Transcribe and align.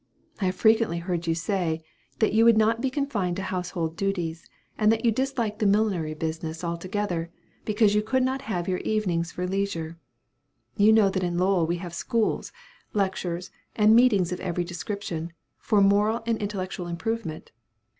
I 0.39 0.45
have 0.45 0.55
frequently 0.55 0.97
heard 0.97 1.27
you 1.27 1.35
say, 1.35 1.83
that 2.17 2.33
you 2.33 2.43
would 2.43 2.57
not 2.57 2.81
be 2.81 2.89
confined 2.89 3.35
to 3.35 3.43
household 3.43 3.95
duties, 3.95 4.49
and 4.75 4.91
that 4.91 5.05
you 5.05 5.11
dislike 5.11 5.59
the 5.59 5.67
millinery 5.67 6.15
business 6.15 6.63
altogether, 6.63 7.29
because 7.65 7.93
you 7.93 8.01
could 8.01 8.23
not 8.23 8.41
have 8.41 8.67
your 8.67 8.79
evenings 8.79 9.31
for 9.31 9.45
leisure. 9.45 9.99
You 10.75 10.91
know 10.91 11.11
that 11.11 11.21
in 11.23 11.37
Lowell 11.37 11.67
we 11.67 11.75
have 11.75 11.93
schools, 11.93 12.51
lectures, 12.93 13.51
and 13.75 13.95
meetings 13.95 14.31
of 14.31 14.39
every 14.39 14.63
description, 14.63 15.33
for 15.59 15.81
moral 15.81 16.23
and 16.25 16.39
intellectual 16.41 16.87
improvement." 16.87 17.51